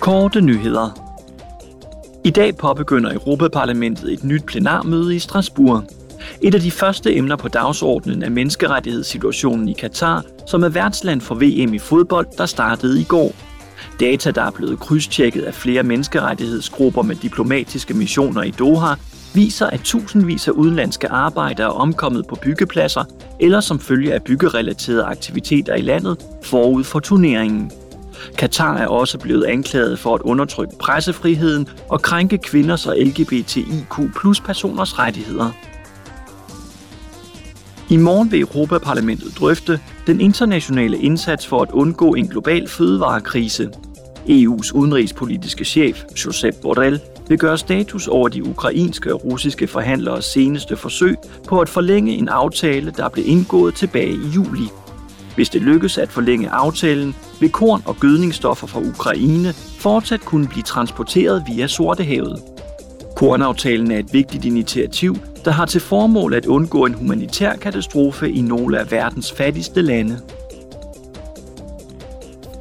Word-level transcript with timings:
Korte 0.00 0.40
nyheder. 0.40 0.90
I 2.24 2.30
dag 2.30 2.56
påbegynder 2.56 3.12
Europaparlamentet 3.12 4.12
et 4.12 4.24
nyt 4.24 4.44
plenarmøde 4.44 5.16
i 5.16 5.18
Strasbourg. 5.18 5.84
Et 6.42 6.54
af 6.54 6.60
de 6.60 6.70
første 6.70 7.16
emner 7.16 7.36
på 7.36 7.48
dagsordenen 7.48 8.22
er 8.22 8.28
menneskerettighedssituationen 8.28 9.68
i 9.68 9.72
Katar, 9.72 10.24
som 10.46 10.62
er 10.62 10.68
værtsland 10.68 11.20
for 11.20 11.34
VM 11.34 11.74
i 11.74 11.78
fodbold, 11.78 12.26
der 12.38 12.46
startede 12.46 13.00
i 13.00 13.04
går. 13.04 13.32
Data, 14.00 14.30
der 14.30 14.42
er 14.42 14.50
blevet 14.50 14.80
krydstjekket 14.80 15.42
af 15.42 15.54
flere 15.54 15.82
menneskerettighedsgrupper 15.82 17.02
med 17.02 17.16
diplomatiske 17.16 17.94
missioner 17.94 18.42
i 18.42 18.50
Doha, 18.50 18.94
viser, 19.34 19.66
at 19.66 19.80
tusindvis 19.80 20.48
af 20.48 20.52
udenlandske 20.52 21.08
arbejdere 21.08 21.66
er 21.66 21.72
omkommet 21.72 22.26
på 22.26 22.34
byggepladser 22.42 23.04
eller 23.40 23.60
som 23.60 23.78
følge 23.78 24.12
af 24.12 24.22
byggerelaterede 24.22 25.04
aktiviteter 25.04 25.74
i 25.74 25.82
landet 25.82 26.16
forud 26.42 26.84
for 26.84 27.00
turneringen. 27.00 27.72
Katar 28.38 28.76
er 28.76 28.86
også 28.86 29.18
blevet 29.18 29.44
anklaget 29.44 29.98
for 29.98 30.14
at 30.14 30.20
undertrykke 30.22 30.74
pressefriheden 30.78 31.68
og 31.88 32.02
krænke 32.02 32.38
kvinders 32.38 32.86
og 32.86 32.96
LGBTIQ 32.96 34.14
plus 34.20 34.40
personers 34.40 34.98
rettigheder. 34.98 35.50
I 37.88 37.96
morgen 37.96 38.32
vil 38.32 38.40
Europaparlamentet 38.40 39.38
drøfte 39.38 39.80
den 40.06 40.20
internationale 40.20 40.98
indsats 40.98 41.46
for 41.46 41.62
at 41.62 41.70
undgå 41.70 42.14
en 42.14 42.28
global 42.28 42.68
fødevarekrise. 42.68 43.70
EU's 44.28 44.72
udenrigspolitiske 44.74 45.64
chef, 45.64 46.02
Josep 46.26 46.54
Borrell, 46.62 47.00
vil 47.28 47.38
gøre 47.38 47.58
status 47.58 48.08
over 48.08 48.28
de 48.28 48.44
ukrainske 48.44 49.14
og 49.14 49.24
russiske 49.24 49.66
forhandleres 49.66 50.24
seneste 50.24 50.76
forsøg 50.76 51.16
på 51.48 51.60
at 51.60 51.68
forlænge 51.68 52.12
en 52.12 52.28
aftale, 52.28 52.90
der 52.96 53.08
blev 53.08 53.24
indgået 53.28 53.74
tilbage 53.74 54.12
i 54.12 54.28
juli. 54.34 54.68
Hvis 55.34 55.48
det 55.48 55.62
lykkes 55.62 55.98
at 55.98 56.08
forlænge 56.08 56.50
aftalen, 56.50 57.14
vil 57.40 57.50
korn 57.50 57.82
og 57.86 57.96
gødningsstoffer 58.00 58.66
fra 58.66 58.80
Ukraine 58.80 59.52
fortsat 59.78 60.20
kunne 60.20 60.48
blive 60.48 60.62
transporteret 60.62 61.44
via 61.46 61.66
Sortehavet. 61.66 62.42
Kornaftalen 63.16 63.90
er 63.90 63.98
et 63.98 64.12
vigtigt 64.12 64.44
initiativ, 64.44 65.16
der 65.44 65.50
har 65.50 65.66
til 65.66 65.80
formål 65.80 66.34
at 66.34 66.46
undgå 66.46 66.86
en 66.86 66.94
humanitær 66.94 67.56
katastrofe 67.56 68.30
i 68.30 68.40
nogle 68.40 68.78
af 68.78 68.90
verdens 68.90 69.32
fattigste 69.32 69.82
lande. 69.82 70.20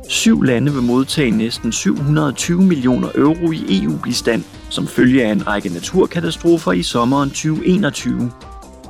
Syv 0.09 0.41
lande 0.41 0.73
vil 0.73 0.83
modtage 0.83 1.31
næsten 1.31 1.71
720 1.71 2.61
millioner 2.61 3.09
euro 3.15 3.51
i 3.51 3.83
EU-bistand 3.83 4.43
som 4.69 4.87
følge 4.87 5.23
af 5.23 5.31
en 5.31 5.47
række 5.47 5.69
naturkatastrofer 5.69 6.71
i 6.71 6.83
sommeren 6.83 7.29
2021. 7.29 8.31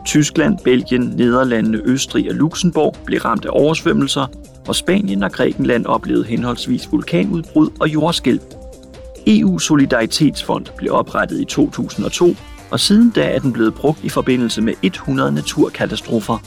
Tyskland, 0.05 0.57
Belgien, 0.63 1.01
Nederlandene, 1.01 1.81
Østrig 1.85 2.29
og 2.29 2.35
Luxembourg 2.35 2.95
blev 3.05 3.19
ramt 3.19 3.45
af 3.45 3.49
oversvømmelser, 3.51 4.27
hvor 4.69 4.73
Spanien 4.73 5.23
og 5.23 5.31
Grækenland 5.31 5.85
oplevede 5.85 6.25
henholdsvis 6.25 6.91
vulkanudbrud 6.91 7.69
og 7.79 7.89
jordskælv. 7.89 8.39
EU 9.27 9.59
Solidaritetsfond 9.59 10.65
blev 10.77 10.93
oprettet 10.93 11.41
i 11.41 11.45
2002, 11.45 12.35
og 12.71 12.79
siden 12.79 13.09
da 13.09 13.21
er 13.21 13.39
den 13.39 13.53
blevet 13.53 13.73
brugt 13.73 14.03
i 14.03 14.09
forbindelse 14.09 14.61
med 14.61 14.73
100 14.83 15.31
naturkatastrofer. 15.31 16.37